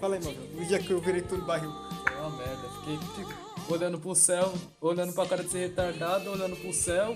[0.00, 0.36] Fala aí, mano.
[0.58, 1.72] O dia que eu virei tudo barril.
[2.12, 2.68] É uma merda.
[2.80, 7.14] Fiquei tipo, olhando pro céu, olhando pra cara de ser retardado, olhando pro céu,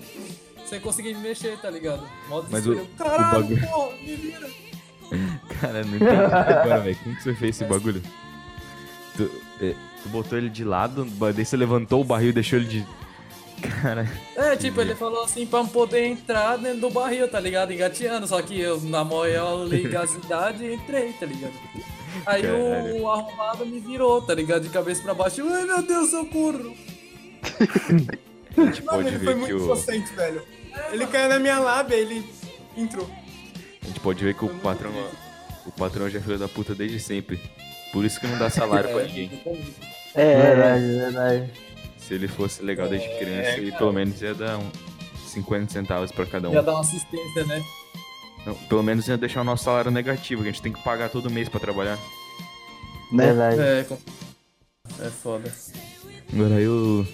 [0.65, 2.07] sem conseguir me mexer, tá ligado?
[2.29, 2.93] Modo Mas o, desespero.
[2.93, 3.67] o Caralho, bagulho.
[3.67, 4.49] porra, me vira.
[5.59, 6.95] Cara, não entendi agora, velho.
[7.03, 8.01] Como que você fez esse bagulho?
[9.17, 12.69] Tu, é, tu botou ele de lado, daí você levantou o barril e deixou ele
[12.69, 12.87] de.
[13.61, 17.71] Cara, É, tipo, ele falou assim pra poder entrar dentro do barril, tá ligado?
[17.73, 18.27] Engateando.
[18.27, 21.53] Só que eu, na maior legalidade, entrei, tá ligado?
[22.25, 22.97] Aí Caralho.
[23.01, 24.63] o arrombado me virou, tá ligado?
[24.63, 25.41] De cabeça pra baixo.
[25.49, 26.73] Ai, meu Deus, socorro!
[28.57, 30.41] a gente Mano, pode ele foi ver muito que o, inocente, velho.
[30.91, 32.23] Ele caiu na minha lábia, ele
[32.77, 33.09] entrou.
[33.81, 34.91] a gente pode ver que o patrão,
[35.65, 37.39] o patrão já é filho da puta desde sempre.
[37.93, 39.31] Por isso que não dá salário pra ninguém.
[40.15, 41.51] É, Verdade, verdade.
[42.01, 44.71] Se ele fosse legal desde criança, ele pelo menos ia dar uns
[45.27, 46.53] 50 centavos pra cada um.
[46.53, 47.63] Ia dar uma assistência, né?
[48.45, 51.09] Não, pelo menos ia deixar o nosso salário negativo, que a gente tem que pagar
[51.09, 51.97] todo mês pra trabalhar.
[53.11, 53.27] né?
[53.27, 53.61] Verdade.
[53.61, 53.85] É,
[55.01, 55.51] é foda.
[56.33, 57.05] Agora eu.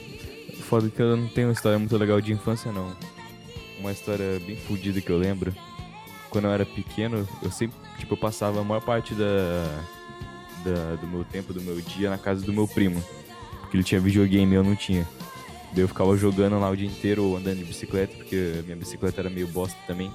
[0.64, 2.96] Foda que eu não tenho uma história muito legal de infância, não.
[3.80, 5.54] Uma história bem fodida que eu lembro.
[6.30, 9.24] Quando eu era pequeno, eu sempre, tipo, eu passava a maior parte da,
[10.66, 13.02] da- do meu tempo, do meu dia na casa do meu primo.
[13.68, 15.06] Porque ele tinha videogame e eu não tinha.
[15.74, 19.20] Daí eu ficava jogando lá o dia inteiro, ou andando de bicicleta, porque minha bicicleta
[19.22, 20.10] era meio bosta também.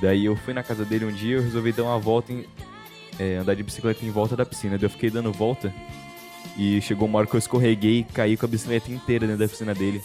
[0.00, 2.46] Daí eu fui na casa dele um dia, eu resolvi dar uma volta em.
[3.18, 4.78] é, andar de bicicleta em volta da piscina.
[4.78, 5.72] Daí eu fiquei dando volta
[6.56, 9.48] e chegou uma hora que eu escorreguei e caí com a bicicleta inteira dentro da
[9.48, 10.02] piscina dele.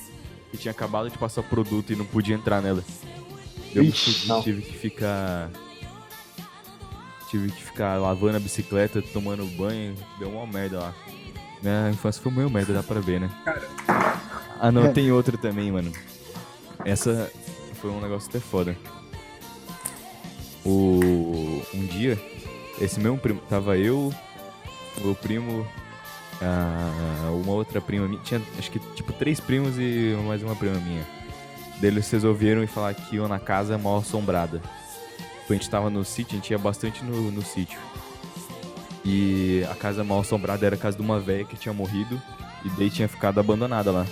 [0.53, 2.83] E tinha acabado de passar produto e não podia entrar nela.
[3.73, 4.41] Eu Ixi, não.
[4.41, 5.49] tive que ficar.
[7.29, 10.95] Tive que ficar lavando a bicicleta, tomando banho, deu uma merda lá.
[11.61, 13.29] Minha infância foi meio merda, dá pra ver, né?
[14.59, 15.91] Ah não, tem outra também, mano.
[16.85, 17.31] Essa
[17.81, 18.75] foi um negócio até foda.
[20.65, 21.61] O...
[21.73, 22.19] Um dia,
[22.79, 24.13] esse mesmo primo, tava eu,
[25.01, 25.65] meu primo,
[26.41, 30.75] a- uma outra prima minha, tinha acho que tipo três primos e mais uma prima
[30.79, 31.05] minha.
[31.79, 34.59] Daí eles resolveram ir falar que iam na casa mal assombrada.
[35.41, 37.79] Tipo, a gente tava no sítio, a gente ia bastante no, no sítio.
[39.09, 42.21] E a casa mal assombrada era a casa de uma velha que tinha morrido
[42.65, 44.05] e daí tinha ficado abandonada lá.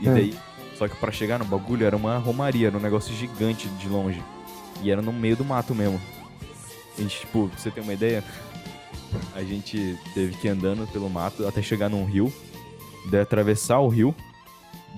[0.00, 0.14] E Hum.
[0.14, 0.34] daí,
[0.78, 4.22] só que pra chegar no bagulho era uma romaria, era um negócio gigante de longe.
[4.82, 6.00] E era no meio do mato mesmo.
[6.96, 8.24] A gente, tipo, pra você ter uma ideia,
[9.34, 12.32] a gente teve que ir andando pelo mato até chegar num rio,
[13.10, 14.14] daí atravessar o rio,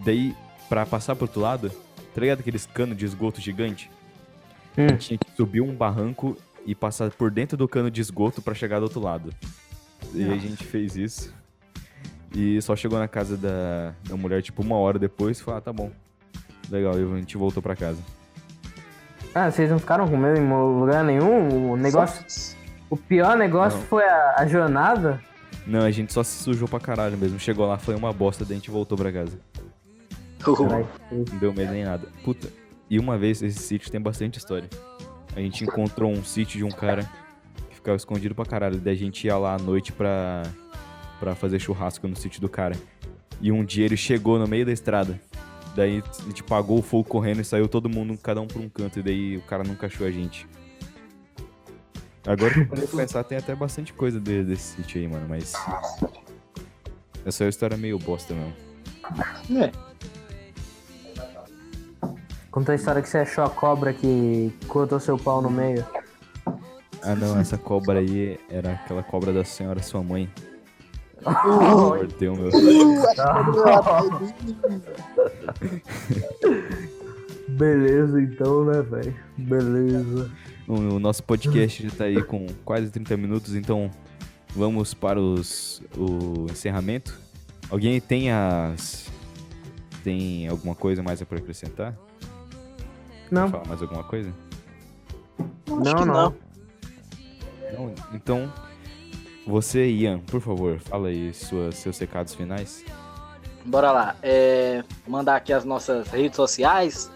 [0.05, 0.37] daí
[0.69, 1.69] pra passar pro outro lado,
[2.15, 3.91] tá ligado aqueles canos de esgoto gigante?
[4.79, 4.97] Hum.
[4.99, 8.79] Tinha que subir um barranco e passar por dentro do cano de esgoto pra chegar
[8.79, 9.33] do outro lado.
[10.13, 11.35] E a gente fez isso.
[12.35, 15.61] E só chegou na casa da, da mulher, tipo, uma hora depois, e falou, ah,
[15.61, 15.91] tá bom.
[16.71, 17.99] Legal, e a gente voltou pra casa.
[19.35, 21.73] Ah, vocês não ficaram com medo em lugar nenhum?
[21.73, 22.57] O negócio.
[22.89, 23.87] O pior negócio Não.
[23.87, 25.21] foi a, a jornada.
[25.67, 27.39] Não, a gente só se sujou pra caralho mesmo.
[27.39, 29.39] Chegou lá, foi uma bosta, daí a gente voltou pra casa.
[30.39, 30.87] Caralho.
[31.11, 32.07] Não deu medo nem nada.
[32.23, 32.49] Puta,
[32.89, 34.69] e uma vez esse sítio tem bastante história.
[35.37, 37.09] A gente encontrou um sítio de um cara
[37.69, 38.79] que ficava escondido pra caralho.
[38.79, 40.43] Daí a gente ia lá à noite pra,
[41.19, 42.77] pra fazer churrasco no sítio do cara.
[43.41, 45.21] E um dia ele chegou no meio da estrada.
[45.75, 48.69] Daí a gente pagou o fogo correndo e saiu todo mundo, cada um por um
[48.69, 49.01] canto.
[49.01, 50.47] E daí o cara nunca achou a gente.
[52.27, 55.27] Agora que eu pra pensar, tem até bastante coisa de- desse sítio aí, mano.
[55.29, 55.53] Mas.
[57.27, 58.55] Essa é uma história meio bosta mesmo.
[59.63, 59.94] É.
[62.55, 65.85] Conta a história que você achou a cobra que cortou seu pau no meio.
[67.03, 70.31] Ah não, essa cobra aí era aquela cobra da senhora sua mãe.
[71.27, 72.51] Mordeu meu.
[77.49, 79.17] Beleza, então, né, velho?
[79.37, 80.31] Beleza.
[80.69, 83.91] O o nosso podcast já tá aí com quase 30 minutos, então
[84.55, 87.19] vamos para os, o encerramento.
[87.69, 89.11] Alguém tem as.
[90.05, 91.99] Tem alguma coisa mais a pra acrescentar?
[93.31, 94.33] Não, Quer falar mais alguma coisa?
[95.39, 96.15] Acho não, que não.
[96.15, 96.35] não.
[97.73, 97.95] Não?
[98.13, 98.53] Então,
[99.47, 102.85] você, Ian, por favor, fala aí suas, seus recados finais.
[103.65, 104.17] Bora lá.
[104.23, 107.11] É, mandar aqui as nossas redes sociais.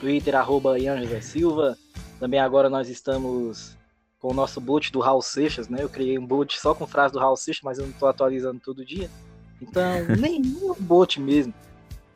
[0.00, 1.76] Twitter, arroba Ian José Silva.
[2.20, 3.76] Também agora nós estamos
[4.18, 5.82] com o nosso bot do Raul Seixas, né?
[5.82, 8.60] Eu criei um bot só com frase do Raul Seixas, mas eu não tô atualizando
[8.60, 9.10] todo dia.
[9.60, 9.82] Então,
[10.18, 11.52] nem nem um bot mesmo.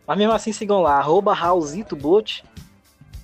[0.06, 2.42] Mas mesmo assim, sigam lá, arroba Raulzito Bot.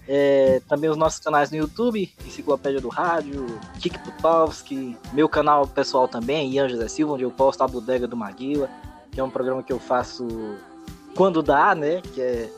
[0.06, 3.46] É, também os nossos canais no YouTube, Enciclopédia do Rádio,
[3.80, 8.16] Kik Putovski, meu canal pessoal também, Ian José Silva, onde eu posto a bodega do
[8.16, 8.68] Maguila,
[9.10, 10.26] que é um programa que eu faço
[11.14, 12.02] quando dá, né?
[12.12, 12.50] Que é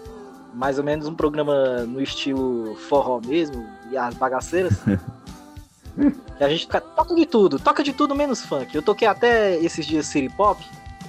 [0.54, 4.74] mais ou menos um programa no estilo forró mesmo, e as bagaceiras.
[6.40, 8.74] e a gente fica, toca de tudo, toca de tudo menos funk.
[8.74, 10.60] Eu toquei até esses dias City Pop,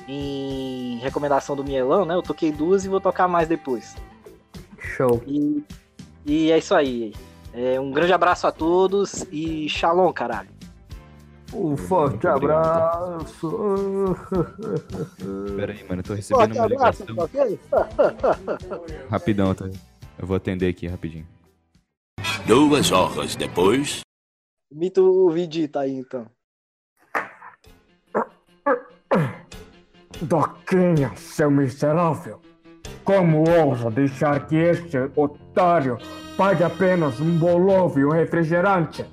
[0.08, 2.14] em recomendação do Mielão, né?
[2.14, 3.96] Eu toquei duas e vou tocar mais depois.
[4.78, 5.22] Show.
[5.26, 5.64] E,
[6.28, 7.14] e é isso aí.
[7.54, 10.50] É, um grande abraço a todos e shalom, caralho.
[11.54, 13.50] Um forte abraço.
[15.56, 17.16] Pera aí, mano, eu tô recebendo Forte uma abraço, ligação.
[17.16, 17.60] tá ok?
[19.10, 21.26] Rapidão, eu, tô- eu vou atender aqui rapidinho.
[22.46, 24.02] Duas horas depois.
[24.70, 26.26] Imita o Vegeta aí, então.
[30.22, 32.42] Doquinha, seu miserável!
[33.04, 34.98] Como ousa deixar que este
[35.58, 35.98] otário
[36.38, 39.04] pague apenas um bolovo e um refrigerante?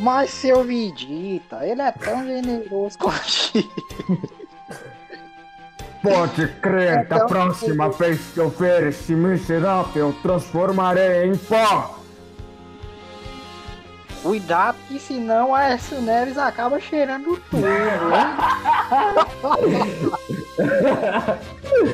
[0.00, 3.70] Mas seu Vegeta, ele é tão generoso contigo.
[6.02, 12.00] Pode crer, da próxima vez que eu ver esse miserável, transformarei em pó!
[14.22, 17.74] Cuidado que senão a Aécio Neves acaba cheirando tudo, hein?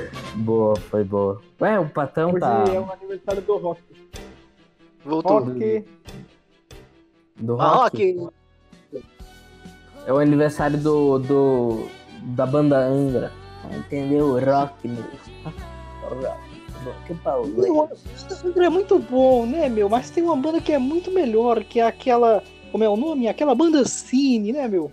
[0.37, 1.41] Boa, foi boa.
[1.61, 3.83] Ué, o Patão Hoje tá é o aniversário do Rock.
[5.05, 5.39] Voltou.
[5.41, 5.85] Rock.
[7.37, 8.17] do Ah, rock.
[8.19, 8.33] Rock,
[10.07, 11.87] É o aniversário do, do
[12.35, 13.33] da banda Angra.
[13.71, 14.39] Entendeu?
[14.41, 15.05] Rock, meu.
[15.45, 16.43] Rock.
[17.07, 19.89] Que André é muito bom, né, meu?
[19.89, 22.43] Mas tem uma banda que é muito melhor, que é aquela.
[22.71, 23.29] Como é o nome?
[23.29, 24.91] Aquela banda Cine, né, meu?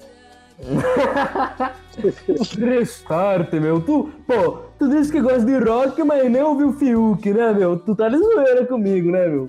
[2.57, 3.79] Restart, meu.
[3.81, 7.77] Tu, pô, tu disse que gosta de rock, mas nem ouviu o Fiuk, né, meu?
[7.79, 9.47] Tu tá de zoeira comigo, né, meu?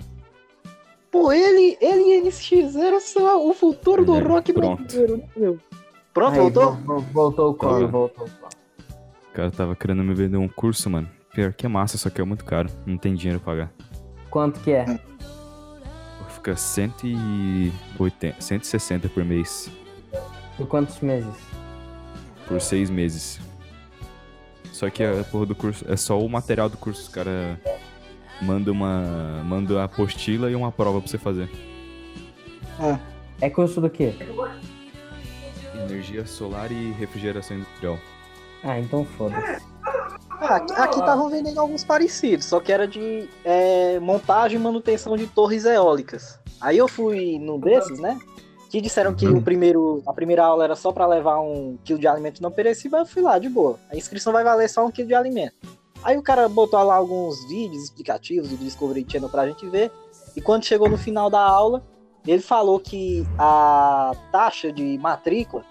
[1.11, 4.83] Pô, ele, ele e NX0 são o futuro do É, rock pronto.
[4.83, 5.59] brasileiro, né, meu?
[6.14, 6.73] Pronto, Aí, voltou?
[6.73, 7.90] vo- vo- Voltou o coro, Tá.
[7.90, 8.31] voltou o.
[8.31, 11.09] O cara tava querendo me vender um curso, mano.
[11.33, 12.68] Pior que é massa, só que é muito caro.
[12.85, 13.73] Não tem dinheiro pra pagar.
[14.29, 14.85] Quanto que é?
[16.31, 19.70] Fica 180, 160 por mês.
[20.61, 21.35] Por quantos meses?
[22.46, 23.40] Por seis meses.
[24.70, 27.01] Só que a porra do curso é só o material do curso.
[27.01, 27.57] Os caras
[28.42, 29.42] mandam uma.
[29.42, 31.49] Manda a apostila e uma prova pra você fazer.
[33.40, 34.12] É curso do quê?
[35.75, 37.99] Energia solar e refrigeração industrial.
[38.62, 39.64] Ah, então foda-se.
[40.29, 45.16] Ah, aqui aqui estavam vendendo alguns parecidos, só que era de é, montagem e manutenção
[45.16, 46.38] de torres eólicas.
[46.61, 48.18] Aí eu fui num desses, né?
[48.70, 52.06] Que disseram que o primeiro, a primeira aula era só para levar um quilo de
[52.06, 53.78] alimento não perecível, eu fui lá, de boa.
[53.90, 55.56] A inscrição vai valer só um quilo de alimento.
[56.02, 59.90] Aí o cara botou lá alguns vídeos explicativos do Discovery Channel pra gente ver.
[60.37, 61.83] E quando chegou no final da aula,
[62.26, 65.64] ele falou que a taxa de matrícula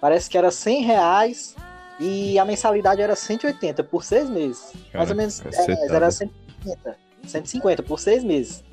[0.00, 1.56] parece que era 100 reais
[1.98, 4.72] e a mensalidade era 180 por seis meses.
[4.94, 5.94] Mais ou menos, é, cacetada.
[5.96, 8.64] era 150, 150 por seis meses.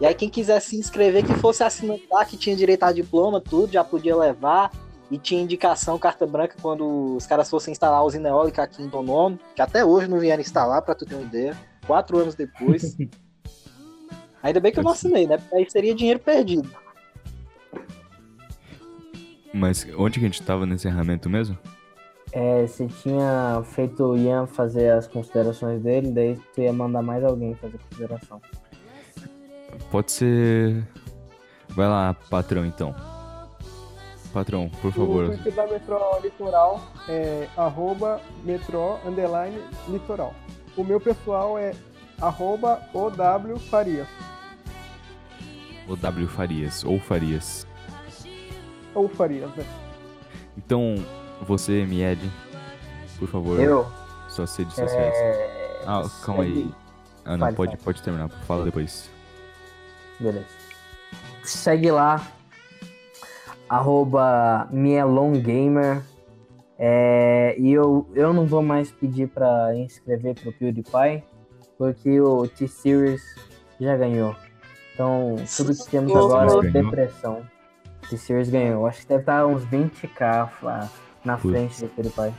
[0.00, 3.40] E aí quem quisesse se inscrever, que fosse assinante lá, que tinha direito a diploma,
[3.40, 4.70] tudo, já podia levar.
[5.10, 8.88] E tinha indicação, carta branca, quando os caras fossem instalar a usina eólica aqui em
[8.88, 11.56] Donono, que até hoje não vieram instalar, pra tu ter uma ideia.
[11.86, 12.96] Quatro anos depois.
[14.42, 15.36] Ainda bem que eu não assinei, né?
[15.36, 16.70] Porque aí seria dinheiro perdido.
[19.52, 21.58] Mas onde que a gente tava no encerramento mesmo?
[22.32, 27.22] É, você tinha feito o Ian fazer as considerações dele, daí tu ia mandar mais
[27.24, 28.40] alguém fazer consideração.
[29.90, 30.86] Pode ser.
[31.70, 32.94] Vai lá, patrão, então.
[34.32, 35.26] Patrão, por O favor.
[35.26, 40.34] Twitter da Metrô Litoral é arroba metrô underline litoral.
[40.76, 41.74] O meu pessoal é
[42.20, 44.06] arroba OW Farias.
[45.88, 47.66] O W Farias, ou Farias.
[48.94, 49.64] Ou Farias, né?
[50.56, 50.94] Então,
[51.42, 52.20] você, ML,
[53.18, 53.86] por favor, Eu?
[54.28, 55.14] suas redes sociais.
[55.14, 55.82] É...
[55.86, 56.70] Ah, calma aí.
[57.24, 59.10] Ah, não, pode, pode terminar, fala depois.
[60.20, 60.46] Beleza.
[61.42, 62.26] Segue lá.
[63.68, 66.02] Arroba Mielongamer.
[66.78, 71.22] É, e eu, eu não vou mais pedir pra inscrever pro PewDiePie,
[71.76, 73.22] porque o T-Series
[73.78, 74.34] já ganhou.
[74.94, 77.42] Então, tudo que temos agora é depressão.
[78.08, 78.86] T-Series ganhou.
[78.86, 80.88] Acho que deve estar uns 20k lá
[81.24, 81.50] na Putz.
[81.54, 82.34] frente do PewDiePie.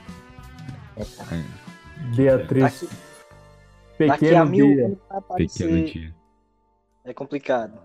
[0.98, 1.36] É, cara.
[1.36, 2.82] É, Beatriz.
[2.82, 4.98] Daqui, daqui a Pequeno mil dia.
[5.38, 6.16] pequeno dia.
[7.04, 7.80] É complicado.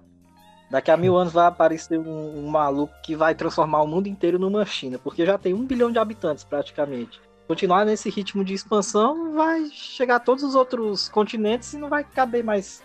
[0.70, 4.38] Daqui a mil anos vai aparecer um, um maluco que vai transformar o mundo inteiro
[4.38, 7.20] numa China, porque já tem um bilhão de habitantes praticamente.
[7.46, 12.02] Continuar nesse ritmo de expansão, vai chegar a todos os outros continentes e não vai
[12.02, 12.82] caber mais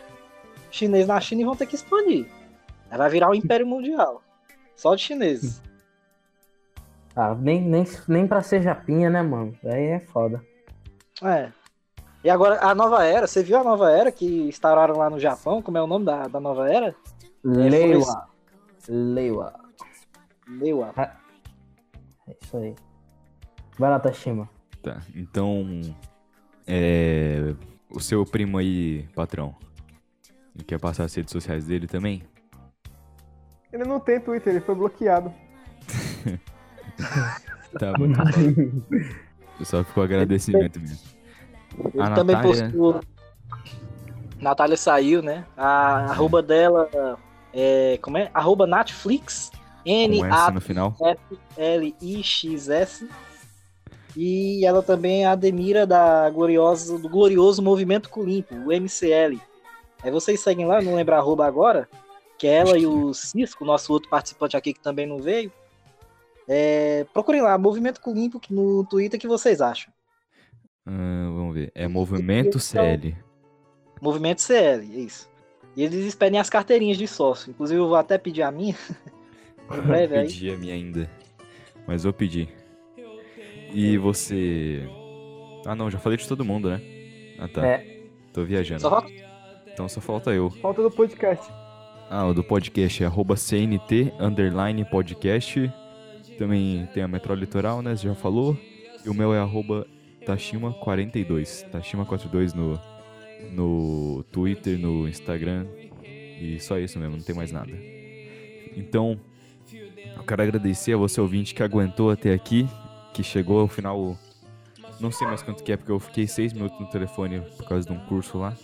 [0.69, 2.27] chinês na China e vão ter que expandir.
[2.89, 4.21] Vai virar um império mundial.
[4.75, 5.61] Só de chineses.
[7.15, 9.57] Ah, nem, nem, nem pra ser japinha, né, mano?
[9.65, 10.45] Aí é foda.
[11.23, 11.51] É.
[12.23, 15.61] E agora, a nova era, você viu a nova era que instauraram lá no Japão?
[15.61, 16.95] Como é o nome da, da nova era?
[17.43, 18.29] Leiwa.
[18.87, 19.53] Leiwa.
[20.47, 21.11] Meu, É
[22.41, 22.75] isso aí.
[23.79, 24.47] Vai lá, Tashima.
[24.83, 25.81] Tá, então.
[26.67, 27.55] É.
[27.89, 29.55] O seu primo aí, patrão.
[30.55, 32.23] Ele quer passar as redes sociais dele também?
[33.71, 35.33] Ele não tem Twitter, ele foi bloqueado.
[37.79, 38.05] Tá bom.
[39.63, 40.99] Só ficou agradecimento mesmo.
[41.93, 42.99] Ele A também Natália- postou.
[44.39, 45.45] Natália saiu, né?
[45.55, 46.89] A arroba dela
[47.53, 47.97] é.
[48.01, 48.29] Como é?
[48.33, 49.51] Arroba Netflix.
[51.71, 53.07] N-A-F-L-I-X-S.
[54.15, 59.39] E ela também é admira da gloriosa, do glorioso Movimento Colimpo, o MCL.
[60.03, 61.87] Aí vocês seguem lá, não lembro a arroba agora,
[62.37, 65.51] que é ela e o Cisco, nosso outro participante aqui que também não veio.
[66.47, 69.93] É, procurem lá, Movimento Colimpo no Twitter, o que vocês acham?
[70.93, 71.71] Ah, vamos ver.
[71.73, 73.15] É Movimento CL.
[74.01, 75.29] Movimento CL, é isso.
[75.77, 77.49] E eles pedem as carteirinhas de sócio.
[77.49, 78.75] Inclusive, eu vou até pedir a minha.
[79.73, 80.27] em breve aí.
[80.27, 81.09] Pedi a minha ainda.
[81.87, 82.49] Mas vou pedir.
[83.73, 84.83] E você.
[85.65, 86.81] Ah não, já falei de todo mundo, né?
[87.39, 87.65] Ah tá.
[87.65, 88.01] É.
[88.33, 88.81] Tô viajando.
[88.81, 89.11] Só falta-
[89.71, 90.49] Então só falta eu.
[90.49, 91.49] Falta do podcast.
[92.09, 95.71] Ah, o do podcast é arroba CNT underline podcast.
[96.37, 97.95] Também tem a Metro Litoral, né?
[97.95, 98.57] Você já falou.
[99.05, 99.87] E o meu é arroba
[100.25, 101.69] Tashima42.
[101.71, 102.79] Tashima42 no,
[103.51, 105.65] no Twitter, no Instagram.
[106.03, 107.71] E só isso mesmo, não tem mais nada.
[108.75, 109.19] Então,
[110.15, 112.67] eu quero agradecer a você ouvinte que aguentou até aqui,
[113.13, 114.17] que chegou ao final.
[114.99, 117.87] Não sei mais quanto que é, porque eu fiquei seis minutos no telefone por causa
[117.87, 118.55] de um curso lá.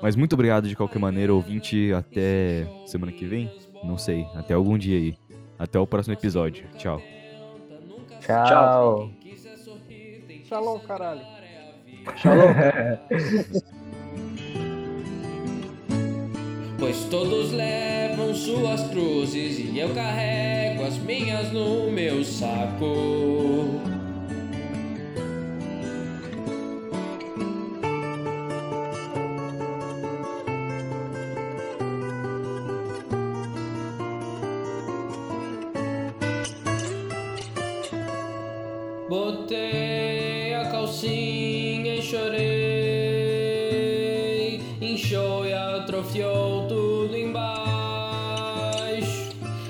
[0.00, 1.92] Mas muito obrigado de qualquer maneira, ouvinte.
[1.92, 3.50] Até semana que vem?
[3.82, 4.26] Não sei.
[4.34, 5.16] Até algum dia aí.
[5.58, 6.66] Até o próximo episódio.
[6.76, 7.00] Tchau.
[8.20, 9.23] Tchau.
[10.54, 11.26] Shalom, caralho.
[16.78, 23.80] Pois todos levam suas cruzes e eu carrego as minhas no meu saco.
[39.08, 39.83] Botei
[40.94, 42.60] a calcinha e chorei.
[44.80, 47.44] Inchou e atrofiou tudo embaixo.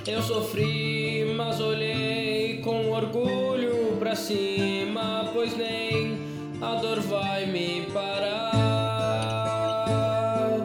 [0.06, 6.18] Eu sofri, mas olhei com orgulho pra cima, pois nem
[6.60, 8.52] a dor vai me parar.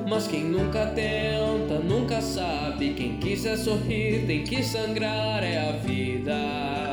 [0.10, 2.94] Mas quem nunca tenta, nunca sabe.
[2.96, 6.89] Quem quiser sorrir, tem que sangrar, é a vida.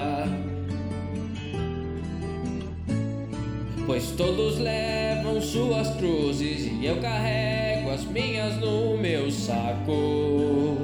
[4.17, 10.81] Todos levam suas cruzes e eu carrego as minhas no meu saco.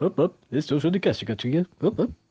[0.00, 0.34] Up.
[0.50, 1.66] Esse é o Judicast, gatinha.
[1.82, 2.25] Up, up.